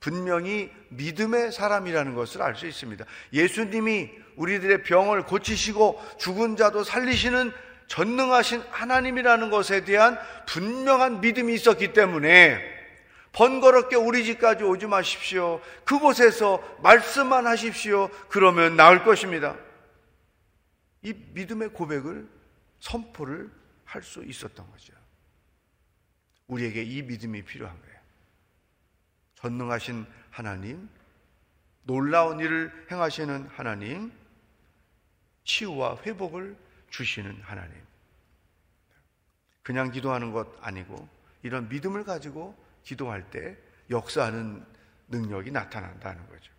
분명히 0.00 0.70
믿음의 0.90 1.52
사람이라는 1.52 2.14
것을 2.14 2.42
알 2.42 2.56
수 2.56 2.66
있습니다. 2.66 3.04
예수님이 3.32 4.10
우리들의 4.36 4.82
병을 4.82 5.22
고치시고 5.24 6.00
죽은 6.18 6.56
자도 6.56 6.84
살리시는 6.84 7.52
전능하신 7.86 8.62
하나님이라는 8.70 9.50
것에 9.50 9.84
대한 9.84 10.18
분명한 10.46 11.20
믿음이 11.20 11.54
있었기 11.54 11.92
때문에 11.92 12.73
번거롭게 13.34 13.96
우리 13.96 14.24
집까지 14.24 14.64
오지 14.64 14.86
마십시오. 14.86 15.60
그곳에서 15.84 16.62
말씀만 16.82 17.46
하십시오. 17.46 18.08
그러면 18.28 18.76
나을 18.76 19.04
것입니다. 19.04 19.56
이 21.02 21.12
믿음의 21.12 21.70
고백을 21.70 22.28
선포를 22.80 23.50
할 23.84 24.02
수 24.02 24.24
있었던 24.24 24.68
거죠. 24.70 24.92
우리에게 26.48 26.82
이 26.82 27.02
믿음이 27.02 27.42
필요한 27.42 27.80
거예요. 27.80 27.94
전능하신 29.36 30.04
하나님, 30.30 30.88
놀라운 31.84 32.40
일을 32.40 32.86
행하시는 32.90 33.48
하나님, 33.48 34.12
치유와 35.44 35.98
회복을 36.02 36.56
주시는 36.90 37.40
하나님. 37.42 37.74
그냥 39.62 39.90
기도하는 39.90 40.32
것 40.32 40.48
아니고 40.60 41.08
이런 41.42 41.68
믿음을 41.68 42.04
가지고 42.04 42.56
기도할 42.84 43.22
때 43.30 43.56
역사하는 43.90 44.64
능력이 45.08 45.50
나타난다는 45.50 46.26
거죠. 46.28 46.54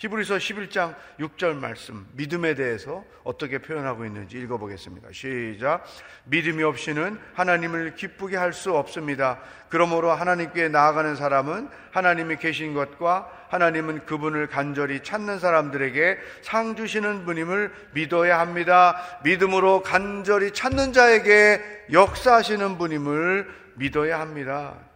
히브리서 0.00 0.36
11장 0.36 0.96
6절 1.18 1.56
말씀 1.56 2.08
믿음에 2.14 2.54
대해서 2.54 3.04
어떻게 3.22 3.58
표현하고 3.58 4.06
있는지 4.06 4.38
읽어보겠습니다. 4.38 5.10
시작. 5.12 5.84
믿음이 6.24 6.62
없이는 6.62 7.20
하나님을 7.34 7.96
기쁘게 7.96 8.38
할 8.38 8.54
수 8.54 8.74
없습니다. 8.74 9.40
그러므로 9.68 10.10
하나님께 10.10 10.68
나아가는 10.68 11.14
사람은 11.16 11.68
하나님이 11.90 12.36
계신 12.36 12.72
것과 12.72 13.30
하나님은 13.50 14.06
그분을 14.06 14.46
간절히 14.46 15.02
찾는 15.02 15.38
사람들에게 15.38 16.18
상 16.40 16.76
주시는 16.76 17.26
분임을 17.26 17.70
믿어야 17.92 18.40
합니다. 18.40 18.96
믿음으로 19.22 19.82
간절히 19.82 20.52
찾는 20.52 20.94
자에게 20.94 21.60
역사하시는 21.92 22.78
분임을 22.78 23.50
믿어야 23.74 24.18
합니다. 24.18 24.89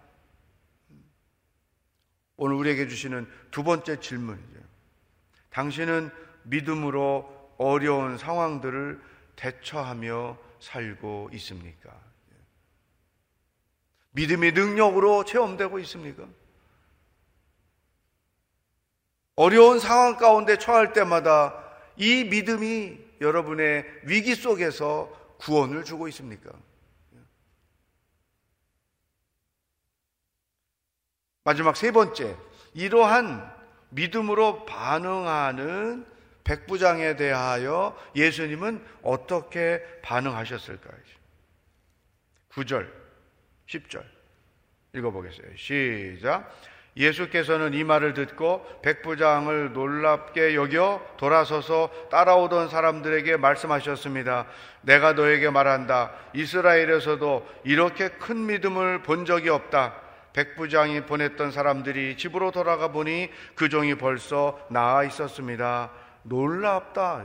오늘 2.36 2.56
우리에게 2.56 2.88
주시는 2.88 3.28
두 3.50 3.62
번째 3.62 4.00
질문이죠. 4.00 4.60
당신은 5.50 6.10
믿음으로 6.44 7.54
어려운 7.58 8.18
상황들을 8.18 9.00
대처하며 9.36 10.38
살고 10.60 11.30
있습니까? 11.34 11.92
믿음이 14.10 14.52
능력으로 14.52 15.24
체험되고 15.24 15.78
있습니까? 15.80 16.26
어려운 19.36 19.80
상황 19.80 20.16
가운데 20.16 20.56
처할 20.58 20.92
때마다 20.92 21.60
이 21.96 22.24
믿음이 22.24 22.98
여러분의 23.20 23.84
위기 24.04 24.34
속에서 24.34 25.08
구원을 25.38 25.84
주고 25.84 26.06
있습니까? 26.08 26.50
마지막 31.44 31.76
세 31.76 31.92
번째, 31.92 32.36
이러한 32.72 33.52
믿음으로 33.90 34.64
반응하는 34.64 36.06
백부장에 36.42 37.16
대하여 37.16 37.96
예수님은 38.16 38.84
어떻게 39.02 39.82
반응하셨을까요? 40.02 40.96
9절, 42.50 42.88
10절 43.68 44.02
읽어보겠어요. 44.94 45.56
시작. 45.56 46.50
예수께서는 46.96 47.74
이 47.74 47.82
말을 47.82 48.14
듣고 48.14 48.64
백부장을 48.82 49.72
놀랍게 49.72 50.54
여겨 50.54 51.14
돌아서서 51.16 51.90
따라오던 52.10 52.68
사람들에게 52.68 53.36
말씀하셨습니다. 53.36 54.46
내가 54.82 55.14
너에게 55.14 55.50
말한다. 55.50 56.12
이스라엘에서도 56.34 57.48
이렇게 57.64 58.10
큰 58.10 58.46
믿음을 58.46 59.02
본 59.02 59.24
적이 59.24 59.48
없다. 59.48 60.03
백부장이 60.34 61.06
보냈던 61.06 61.52
사람들이 61.52 62.16
집으로 62.18 62.50
돌아가 62.50 62.88
보니 62.88 63.30
그 63.54 63.68
종이 63.68 63.94
벌써 63.94 64.60
나아 64.68 65.04
있었습니다. 65.04 65.90
놀랍다. 66.24 67.24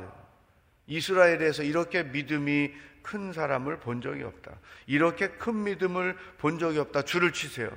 이스라엘에서 0.87 1.63
이렇게 1.63 2.03
믿음이 2.03 2.71
큰 3.01 3.33
사람을 3.33 3.79
본 3.79 4.01
적이 4.01 4.23
없다. 4.23 4.51
이렇게 4.85 5.29
큰 5.29 5.63
믿음을 5.63 6.15
본 6.37 6.59
적이 6.59 6.79
없다. 6.79 7.01
줄을 7.01 7.33
치세요. 7.33 7.69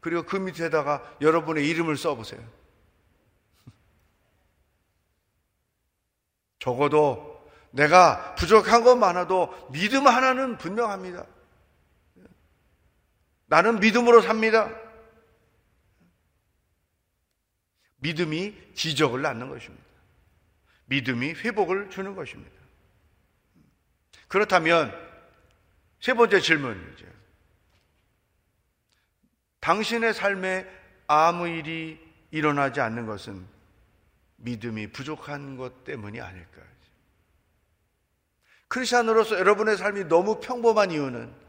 그리고 0.00 0.22
그 0.24 0.36
밑에다가 0.36 1.16
여러분의 1.20 1.66
이름을 1.68 1.96
써보세요. 1.96 2.40
적어도 6.58 7.48
내가 7.70 8.34
부족한 8.34 8.84
것 8.84 8.96
많아도 8.96 9.68
믿음 9.72 10.06
하나는 10.06 10.58
분명합니다. 10.58 11.24
나는 13.48 13.80
믿음으로 13.80 14.20
삽니다. 14.20 14.70
믿음이 17.96 18.72
기적을 18.74 19.22
낳는 19.22 19.48
것입니다. 19.48 19.84
믿음이 20.86 21.32
회복을 21.32 21.90
주는 21.90 22.14
것입니다. 22.14 22.56
그렇다면 24.28 24.94
세 26.00 26.14
번째 26.14 26.40
질문이죠. 26.40 27.06
당신의 29.60 30.14
삶에 30.14 30.66
아무 31.06 31.48
일이 31.48 31.98
일어나지 32.30 32.80
않는 32.80 33.06
것은 33.06 33.46
믿음이 34.36 34.92
부족한 34.92 35.56
것 35.56 35.84
때문이 35.84 36.20
아닐까. 36.20 36.62
크리스천으로서 38.68 39.38
여러분의 39.38 39.78
삶이 39.78 40.04
너무 40.04 40.40
평범한 40.40 40.90
이유는 40.90 41.47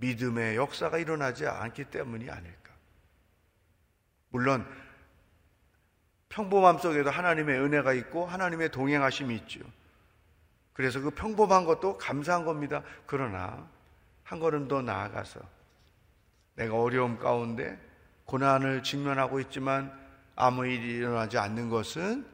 믿음의 0.00 0.56
역사가 0.56 0.98
일어나지 0.98 1.46
않기 1.46 1.84
때문이 1.84 2.30
아닐까. 2.30 2.72
물론 4.30 4.66
평범함 6.28 6.78
속에도 6.78 7.10
하나님의 7.10 7.58
은혜가 7.60 7.92
있고 7.94 8.26
하나님의 8.26 8.70
동행하심이 8.70 9.34
있죠. 9.36 9.60
그래서 10.72 11.00
그 11.00 11.10
평범한 11.10 11.64
것도 11.64 11.98
감사한 11.98 12.44
겁니다. 12.44 12.82
그러나 13.06 13.68
한 14.22 14.38
걸음 14.38 14.68
더 14.68 14.82
나아가서 14.82 15.40
내가 16.54 16.80
어려움 16.80 17.18
가운데 17.18 17.78
고난을 18.26 18.82
직면하고 18.82 19.40
있지만 19.40 19.92
아무 20.36 20.66
일이 20.66 20.96
일어나지 20.96 21.38
않는 21.38 21.70
것은 21.70 22.26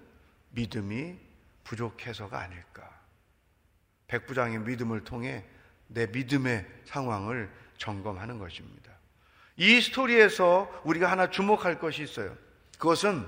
믿음이 0.50 1.18
부족해서가 1.62 2.38
아닐까. 2.38 2.90
백부장의 4.09 4.59
믿음을 4.61 5.05
통해 5.05 5.44
내 5.94 6.07
믿음의 6.07 6.66
상황을 6.85 7.50
점검하는 7.78 8.38
것입니다. 8.38 8.92
이 9.57 9.80
스토리에서 9.80 10.83
우리가 10.85 11.11
하나 11.11 11.30
주목할 11.30 11.78
것이 11.78 12.02
있어요. 12.02 12.37
그것은 12.78 13.24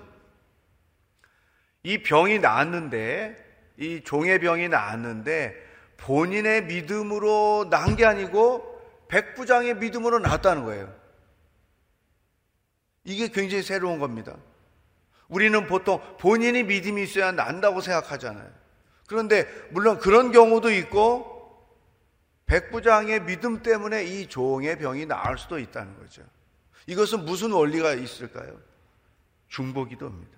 이 1.84 2.02
병이 2.02 2.40
나았는데, 2.40 3.44
이 3.78 4.02
종의 4.04 4.40
병이 4.40 4.68
나았는데, 4.68 5.64
본인의 5.98 6.64
믿음으로 6.64 7.68
난 7.70 7.96
게 7.96 8.04
아니고, 8.04 8.74
백부장의 9.08 9.76
믿음으로 9.76 10.18
나았다는 10.18 10.64
거예요. 10.64 10.92
이게 13.04 13.28
굉장히 13.28 13.62
새로운 13.62 14.00
겁니다. 14.00 14.36
우리는 15.28 15.66
보통 15.68 16.00
본인이 16.18 16.64
믿음이 16.64 17.04
있어야 17.04 17.30
난다고 17.30 17.80
생각하잖아요. 17.80 18.50
그런데 19.06 19.46
물론 19.70 19.98
그런 19.98 20.32
경우도 20.32 20.72
있고 20.72 21.35
백부장의 22.46 23.24
믿음 23.24 23.62
때문에 23.62 24.04
이 24.04 24.28
종의 24.28 24.78
병이 24.78 25.06
나을 25.06 25.36
수도 25.36 25.58
있다는 25.58 25.98
거죠. 25.98 26.22
이것은 26.86 27.24
무슨 27.24 27.52
원리가 27.52 27.92
있을까요? 27.94 28.56
중보기도입니다. 29.48 30.36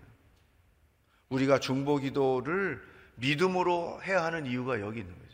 우리가 1.28 1.58
중보기도를 1.60 2.82
믿음으로 3.16 4.00
해야 4.02 4.24
하는 4.24 4.46
이유가 4.46 4.80
여기 4.80 5.00
있는 5.00 5.12
거죠. 5.12 5.28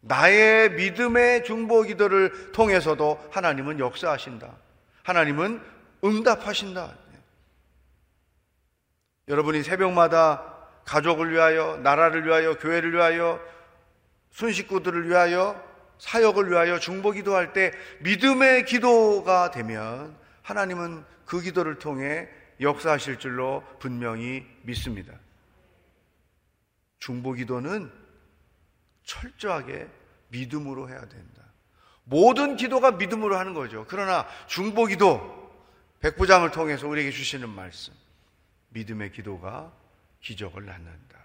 나의 0.00 0.70
믿음의 0.72 1.44
중보기도를 1.44 2.52
통해서도 2.52 3.28
하나님은 3.32 3.80
역사하신다. 3.80 4.54
하나님은 5.02 5.60
응답하신다. 6.04 6.94
여러분이 9.26 9.64
새벽마다 9.64 10.54
가족을 10.84 11.32
위하여, 11.32 11.78
나라를 11.78 12.24
위하여, 12.24 12.56
교회를 12.56 12.92
위하여, 12.92 13.40
순식구들을 14.30 15.08
위하여 15.08 15.65
사역을 15.98 16.50
위하여 16.50 16.78
중보 16.78 17.10
기도할 17.10 17.52
때 17.52 17.72
믿음의 18.00 18.64
기도가 18.66 19.50
되면 19.50 20.16
하나님은 20.42 21.04
그 21.24 21.40
기도를 21.40 21.78
통해 21.78 22.28
역사하실 22.60 23.18
줄로 23.18 23.62
분명히 23.78 24.46
믿습니다. 24.62 25.12
중보 26.98 27.32
기도는 27.32 27.92
철저하게 29.04 29.88
믿음으로 30.28 30.88
해야 30.88 31.00
된다. 31.00 31.42
모든 32.04 32.56
기도가 32.56 32.92
믿음으로 32.92 33.36
하는 33.36 33.54
거죠. 33.54 33.84
그러나 33.88 34.26
중보 34.46 34.86
기도, 34.86 35.20
백부장을 36.00 36.50
통해서 36.52 36.86
우리에게 36.86 37.10
주시는 37.10 37.48
말씀, 37.48 37.92
믿음의 38.70 39.12
기도가 39.12 39.72
기적을 40.20 40.64
낳는다. 40.64 41.18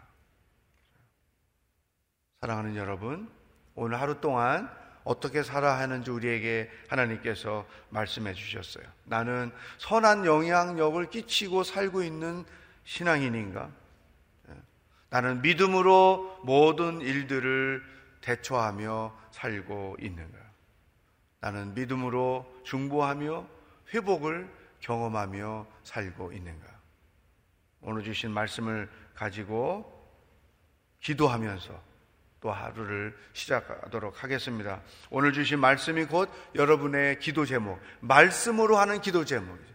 사랑하는 2.40 2.76
여러분, 2.76 3.30
오늘 3.76 4.00
하루 4.00 4.20
동안 4.20 4.70
어떻게 5.04 5.44
살아야 5.44 5.80
하는지 5.80 6.12
우리에게 6.12 6.70
하나님께서 6.90 7.66
말씀해 7.90 8.34
주셨어요. 8.34 8.86
나는 9.06 9.52
선한 9.80 10.26
영향력을 10.26 11.10
끼치고 11.10 11.64
살고 11.64 12.04
있는 12.04 12.46
신앙인인가? 12.84 13.70
예. 14.50 14.54
나는 15.10 15.42
믿음으로 15.42 16.42
모든 16.44 17.02
일들을 17.02 17.84
대처하며 18.22 19.16
살고 19.32 19.98
있는가? 20.00 20.38
나는 21.40 21.74
믿음으로 21.74 22.46
중보하며 22.64 23.48
회복을 23.94 24.48
경험하며 24.80 25.66
살고 25.84 26.34
있는가? 26.34 26.68
오늘 27.82 28.04
주신 28.04 28.32
말씀을 28.32 28.90
가지고 29.16 30.00
기도하면서 31.00 31.91
또 32.42 32.52
하루를 32.52 33.16
시작하도록 33.34 34.24
하겠습니다. 34.24 34.82
오늘 35.12 35.32
주신 35.32 35.60
말씀이 35.60 36.06
곧 36.06 36.30
여러분의 36.56 37.20
기도 37.20 37.46
제목, 37.46 37.80
말씀으로 38.00 38.78
하는 38.78 39.00
기도 39.00 39.24
제목이죠. 39.26 39.72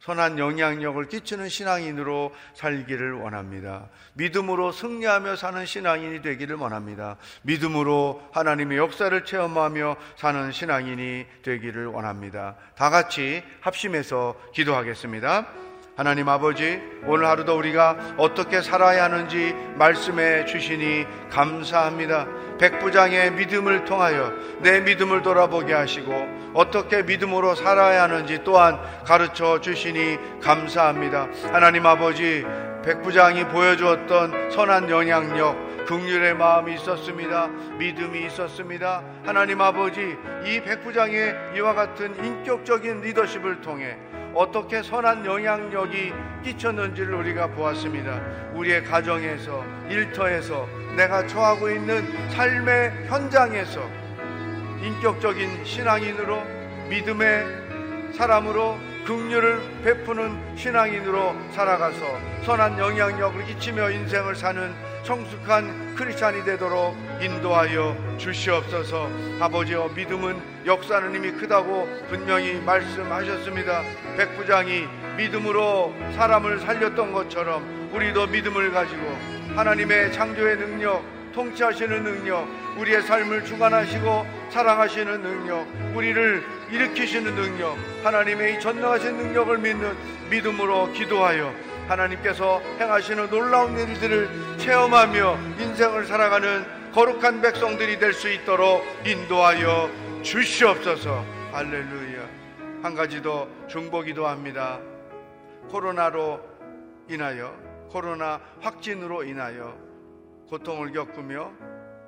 선한 0.00 0.38
영향력을 0.38 1.08
끼치는 1.08 1.48
신앙인으로 1.48 2.34
살기를 2.54 3.12
원합니다. 3.14 3.88
믿음으로 4.14 4.72
승리하며 4.72 5.36
사는 5.36 5.66
신앙인이 5.66 6.22
되기를 6.22 6.56
원합니다. 6.56 7.16
믿음으로 7.42 8.22
하나님의 8.32 8.78
역사를 8.78 9.24
체험하며 9.24 9.96
사는 10.16 10.52
신앙인이 10.52 11.26
되기를 11.42 11.86
원합니다. 11.86 12.56
다 12.76 12.88
같이 12.88 13.42
합심해서 13.60 14.40
기도하겠습니다. 14.54 15.69
하나님 15.96 16.28
아버지, 16.28 16.80
오늘 17.04 17.26
하루도 17.26 17.58
우리가 17.58 18.14
어떻게 18.16 18.62
살아야 18.62 19.04
하는지 19.04 19.54
말씀해 19.76 20.46
주시니 20.46 21.04
감사합니다. 21.30 22.26
백부장의 22.58 23.32
믿음을 23.32 23.84
통하여 23.84 24.32
내 24.60 24.80
믿음을 24.80 25.22
돌아보게 25.22 25.74
하시고 25.74 26.52
어떻게 26.54 27.02
믿음으로 27.02 27.54
살아야 27.54 28.04
하는지 28.04 28.40
또한 28.44 28.78
가르쳐 29.04 29.60
주시니 29.60 30.40
감사합니다. 30.40 31.28
하나님 31.52 31.84
아버지, 31.84 32.46
백부장이 32.84 33.48
보여주었던 33.48 34.50
선한 34.52 34.88
영향력, 34.88 35.86
긍휼의 35.86 36.34
마음이 36.34 36.74
있었습니다. 36.74 37.48
믿음이 37.78 38.24
있었습니다. 38.26 39.02
하나님 39.24 39.60
아버지, 39.60 40.16
이 40.46 40.60
백부장의 40.62 41.56
이와 41.56 41.74
같은 41.74 42.24
인격적인 42.24 43.02
리더십을 43.02 43.60
통해 43.60 43.98
어떻게 44.34 44.82
선한 44.82 45.26
영향력이 45.26 46.12
끼쳤는지를 46.44 47.14
우리가 47.14 47.48
보았습니다. 47.48 48.20
우리의 48.54 48.84
가정에서, 48.84 49.64
일터에서, 49.88 50.68
내가 50.96 51.26
처하고 51.26 51.70
있는 51.70 52.04
삶의 52.30 53.06
현장에서 53.08 53.80
인격적인 54.82 55.64
신앙인으로 55.64 56.42
믿음의 56.88 58.14
사람으로 58.14 58.78
긍휼을 59.06 59.82
베푸는 59.84 60.56
신앙인으로 60.56 61.34
살아가서 61.52 61.98
선한 62.44 62.78
영향력을 62.78 63.44
끼치며 63.46 63.90
인생을 63.90 64.36
사는 64.36 64.89
성숙한 65.04 65.94
크리스찬이 65.96 66.44
되도록 66.44 66.96
인도하여 67.20 67.96
주시옵소서. 68.18 69.10
아버지여 69.40 69.90
믿음은 69.94 70.40
역사는 70.66 71.14
이미 71.14 71.32
크다고 71.32 71.88
분명히 72.08 72.54
말씀하셨습니다. 72.60 73.82
백부장이 74.16 74.86
믿음으로 75.16 75.94
사람을 76.14 76.60
살렸던 76.60 77.12
것처럼 77.12 77.90
우리도 77.92 78.28
믿음을 78.28 78.70
가지고 78.70 79.02
하나님의 79.56 80.12
창조의 80.12 80.58
능력, 80.58 81.02
통치하시는 81.32 82.02
능력, 82.02 82.46
우리의 82.78 83.02
삶을 83.02 83.44
주관하시고 83.44 84.26
사랑하시는 84.50 85.22
능력, 85.22 85.66
우리를 85.94 86.44
일으키시는 86.70 87.34
능력, 87.34 87.76
하나님의 88.04 88.56
이 88.56 88.60
전능하신 88.60 89.16
능력을 89.16 89.58
믿는 89.58 89.96
믿음으로 90.30 90.92
기도하여 90.92 91.52
하나님께서 91.90 92.60
행하시는 92.78 93.30
놀라운 93.30 93.76
일들을 93.76 94.58
체험하며 94.58 95.38
인생을 95.58 96.06
살아가는 96.06 96.64
거룩한 96.92 97.40
백성들이 97.40 97.98
될 97.98 98.12
수 98.12 98.28
있도록 98.30 98.84
인도하여 99.04 99.90
주시옵소서. 100.22 101.24
할렐루야. 101.52 102.28
한 102.82 102.94
가지 102.94 103.20
더 103.22 103.48
중보기도 103.68 104.26
합니다. 104.26 104.78
코로나로 105.68 106.40
인하여 107.08 107.54
코로나 107.88 108.40
확진으로 108.60 109.24
인하여 109.24 109.76
고통을 110.48 110.92
겪으며 110.92 111.50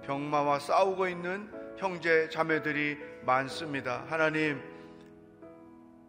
병마와 0.06 0.60
싸우고 0.60 1.08
있는 1.08 1.50
형제 1.76 2.28
자매들이 2.28 2.98
많습니다. 3.24 4.04
하나님 4.08 4.60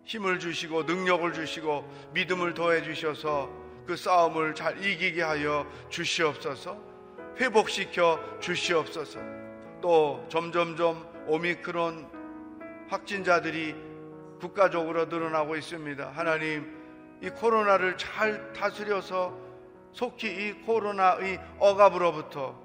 힘을 0.06 0.38
주시고 0.40 0.84
능력을 0.84 1.34
주시고 1.34 2.12
믿음을 2.14 2.54
더해 2.54 2.84
주셔서 2.84 3.63
그 3.86 3.96
싸움을 3.96 4.56
잘 4.56 4.84
이기게 4.84 5.22
하여 5.22 5.66
주시옵소서. 5.90 6.78
회복시켜 7.40 8.20
주시옵소서. 8.40 9.20
또 9.82 10.26
점점점 10.30 11.06
오미크론 11.28 12.08
확진자들이 12.90 13.76
국가적으로 14.40 15.06
늘어나고 15.06 15.56
있습니다. 15.56 16.12
하나님, 16.14 16.84
이 17.22 17.30
코로나를 17.30 17.98
잘 17.98 18.52
다스려서 18.54 19.38
속히 19.94 20.28
이 20.28 20.54
코로나의 20.66 21.40
억압으로부터 21.60 22.60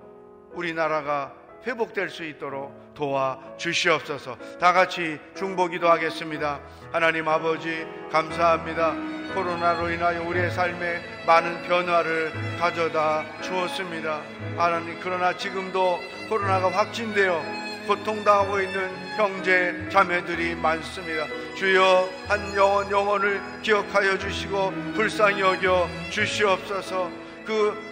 우리나라가 0.52 1.38
회복될 1.66 2.09
수 2.11 2.25
있도록 2.25 2.94
도와 2.94 3.38
주시옵소서. 3.57 4.37
다 4.59 4.73
같이 4.73 5.18
중보기도 5.37 5.88
하겠습니다. 5.88 6.61
하나님 6.92 7.29
아버지 7.29 7.87
감사합니다. 8.11 8.94
코로나로 9.35 9.90
인하여 9.90 10.23
우리의 10.23 10.51
삶에 10.51 11.03
많은 11.27 11.62
변화를 11.64 12.33
가져다 12.59 13.25
주었습니다. 13.42 14.23
하나님 14.57 14.99
그러나 15.01 15.37
지금도 15.37 16.01
코로나가 16.29 16.71
확진되어 16.71 17.42
고통당하고 17.87 18.61
있는 18.61 18.90
형제 19.16 19.88
자매들이 19.90 20.55
많습니다. 20.57 21.27
주여 21.57 22.09
한 22.27 22.55
영혼 22.55 22.90
영혼을 22.90 23.40
기억하여 23.62 24.18
주시고 24.18 24.71
불쌍히 24.94 25.40
여겨 25.40 25.88
주시옵소서. 26.11 27.11
그 27.47 27.88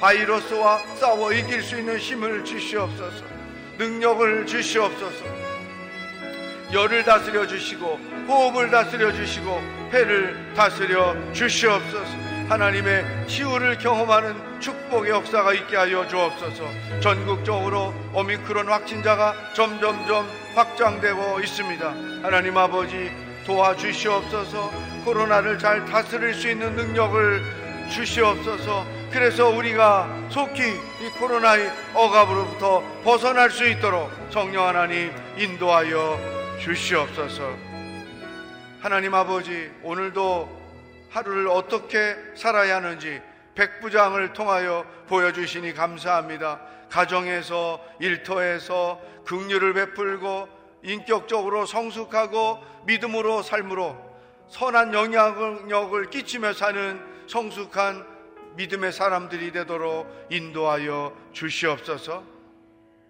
바이러스와 0.00 0.78
싸워 0.96 1.32
이길 1.32 1.62
수 1.62 1.78
있는 1.78 1.98
힘을 1.98 2.44
주시옵소서. 2.44 3.24
능력을 3.78 4.46
주시옵소서. 4.46 5.24
열을 6.72 7.02
다스려 7.04 7.46
주시고 7.46 7.98
호흡을 8.28 8.70
다스려 8.70 9.12
주시고 9.12 9.60
폐를 9.90 10.52
다스려 10.54 11.16
주시옵소서. 11.32 12.28
하나님의 12.48 13.26
치유를 13.26 13.78
경험하는 13.78 14.60
축복의 14.60 15.10
역사가 15.10 15.52
있게 15.54 15.76
하여 15.76 16.06
주옵소서. 16.06 16.64
전국적으로 17.00 17.94
오미크론 18.14 18.68
확진자가 18.68 19.34
점점점 19.54 20.26
확장되고 20.54 21.40
있습니다. 21.40 21.88
하나님 22.22 22.56
아버지 22.56 23.10
도와주시옵소서. 23.46 24.70
코로나를 25.04 25.58
잘 25.58 25.84
다스릴 25.86 26.34
수 26.34 26.48
있는 26.50 26.74
능력을 26.74 27.42
주시옵소서. 27.90 28.97
그래서 29.10 29.48
우리가 29.48 30.28
속히 30.28 30.62
이 30.62 31.10
코로나의 31.18 31.70
억압으로부터 31.94 32.82
벗어날 33.02 33.50
수 33.50 33.66
있도록 33.66 34.10
성령 34.30 34.66
하나님 34.66 35.10
인도하여 35.38 36.18
주시옵소서. 36.60 37.56
하나님 38.80 39.14
아버지, 39.14 39.70
오늘도 39.82 40.48
하루를 41.10 41.48
어떻게 41.48 42.16
살아야 42.34 42.76
하는지 42.76 43.20
백부장을 43.54 44.34
통하여 44.34 44.84
보여주시니 45.08 45.72
감사합니다. 45.72 46.60
가정에서, 46.90 47.80
일터에서 48.00 49.00
긍휼을 49.24 49.72
베풀고 49.72 50.48
인격적으로 50.82 51.64
성숙하고 51.64 52.62
믿음으로 52.84 53.42
삶으로 53.42 53.96
선한 54.48 54.92
영향력을 54.92 56.10
끼치며 56.10 56.52
사는 56.52 57.00
성숙한 57.26 58.17
믿음의 58.58 58.92
사람들이 58.92 59.52
되도록 59.52 60.26
인도하여 60.30 61.16
주시옵소서. 61.32 62.24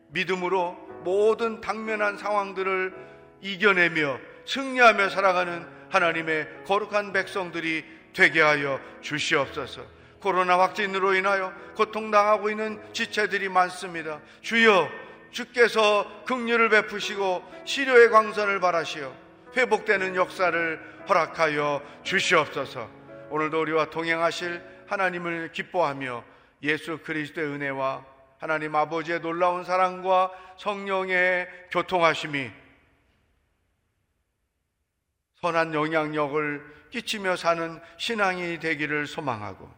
믿음으로 0.08 0.72
모든 1.04 1.62
당면한 1.62 2.18
상황들을 2.18 2.94
이겨내며 3.40 4.18
승리하며 4.46 5.08
살아가는 5.08 5.66
하나님의 5.88 6.64
거룩한 6.66 7.14
백성들이 7.14 7.82
되게 8.12 8.42
하여 8.42 8.78
주시옵소서. 9.00 9.82
코로나 10.20 10.58
확진으로 10.58 11.14
인하여 11.14 11.52
고통당하고 11.76 12.50
있는 12.50 12.80
지체들이 12.92 13.48
많습니다. 13.48 14.20
주여, 14.42 14.88
주께서 15.30 16.24
긍휼을 16.26 16.68
베푸시고 16.68 17.42
치료의 17.64 18.10
광선을 18.10 18.60
바라시어 18.60 19.14
회복되는 19.56 20.14
역사를 20.14 20.80
허락하여 21.08 21.80
주시옵소서. 22.02 22.90
오늘도 23.30 23.60
우리와 23.62 23.86
동행하실 23.86 24.77
하나님을 24.88 25.52
기뻐하며 25.52 26.24
예수 26.62 26.98
그리스도의 26.98 27.46
은혜와 27.46 28.04
하나님 28.38 28.74
아버지의 28.74 29.20
놀라운 29.20 29.64
사랑과 29.64 30.30
성령의 30.58 31.48
교통하심이 31.70 32.50
선한 35.40 35.74
영향력을 35.74 36.78
끼치며 36.90 37.36
사는 37.36 37.80
신앙이 37.96 38.58
되기를 38.58 39.06
소망하고 39.06 39.70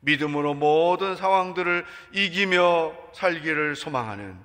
믿음으로 0.00 0.54
모든 0.54 1.16
상황들을 1.16 1.84
이기며 2.12 2.94
살기를 3.14 3.74
소망하는 3.76 4.38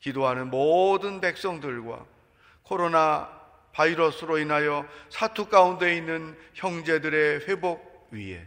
기도하는 0.00 0.50
모든 0.50 1.20
백성들과 1.20 2.04
코로나 2.62 3.40
바이러스로 3.72 4.38
인하여 4.38 4.86
사투 5.08 5.48
가운데 5.48 5.96
있는 5.96 6.36
형제들의 6.54 7.46
회복 7.46 8.08
위에 8.10 8.46